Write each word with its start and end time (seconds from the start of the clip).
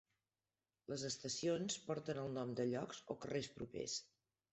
Les 0.93 1.03
estacions 1.09 1.77
porten 1.89 2.21
el 2.21 2.31
nom 2.37 2.55
de 2.61 2.65
llocs 2.71 3.03
o 3.15 3.17
carrers 3.27 3.51
propers. 3.59 3.99